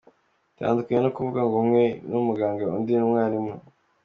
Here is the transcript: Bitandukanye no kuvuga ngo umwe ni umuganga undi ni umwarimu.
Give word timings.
Bitandukanye 0.51 0.99
no 1.03 1.13
kuvuga 1.15 1.41
ngo 1.45 1.55
umwe 1.63 1.83
ni 2.07 2.15
umuganga 2.21 2.63
undi 2.75 2.91
ni 2.95 3.03
umwarimu. 3.07 3.53